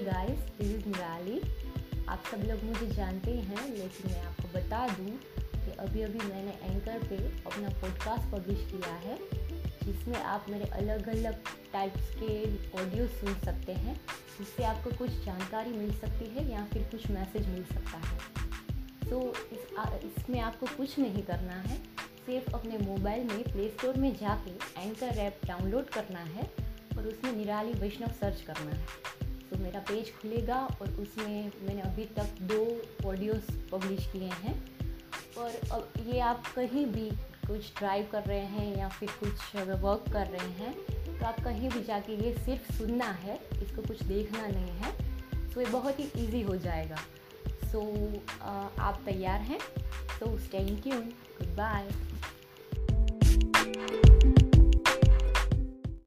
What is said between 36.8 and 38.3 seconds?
भी कुछ ड्राइव कर